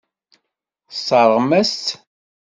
[0.89, 1.87] Tesseṛɣem-as-tt.